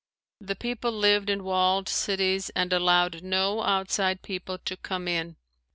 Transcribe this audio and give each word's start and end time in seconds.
The 0.39 0.55
people 0.55 0.91
lived 0.91 1.29
in 1.29 1.43
walled 1.43 1.87
cities 1.87 2.49
and 2.55 2.73
allowed 2.73 3.21
no 3.21 3.61
outside 3.61 4.23
people 4.23 4.57
to 4.57 4.75
come 4.75 5.07
in. 5.07 5.35